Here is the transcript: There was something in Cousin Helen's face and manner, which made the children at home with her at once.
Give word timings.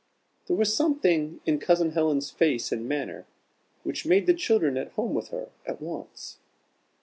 There 0.47 0.55
was 0.57 0.75
something 0.75 1.41
in 1.45 1.59
Cousin 1.59 1.91
Helen's 1.91 2.31
face 2.31 2.71
and 2.71 2.89
manner, 2.89 3.27
which 3.83 4.03
made 4.03 4.25
the 4.25 4.33
children 4.33 4.75
at 4.75 4.91
home 4.93 5.13
with 5.13 5.27
her 5.27 5.49
at 5.67 5.79
once. 5.79 6.39